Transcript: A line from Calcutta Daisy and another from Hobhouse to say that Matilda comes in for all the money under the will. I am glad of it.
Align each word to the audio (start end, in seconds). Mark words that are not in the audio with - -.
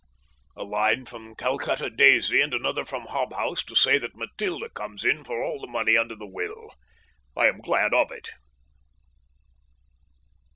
A 0.55 0.63
line 0.63 1.05
from 1.05 1.35
Calcutta 1.35 1.87
Daisy 1.91 2.41
and 2.41 2.55
another 2.55 2.85
from 2.85 3.05
Hobhouse 3.05 3.63
to 3.65 3.75
say 3.75 3.99
that 3.99 4.15
Matilda 4.15 4.71
comes 4.71 5.05
in 5.05 5.23
for 5.23 5.43
all 5.43 5.59
the 5.59 5.67
money 5.67 5.95
under 5.95 6.15
the 6.15 6.25
will. 6.25 6.73
I 7.37 7.45
am 7.45 7.59
glad 7.61 7.93
of 7.93 8.09
it. 8.11 8.29